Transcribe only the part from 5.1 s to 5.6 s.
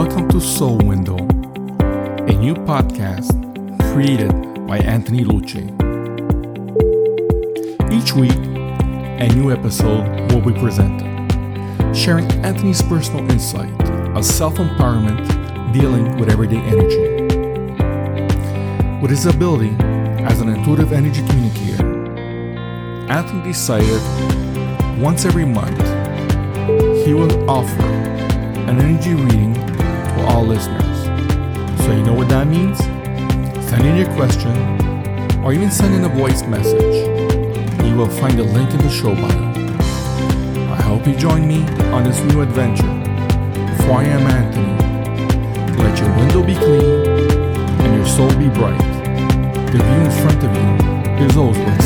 Luce.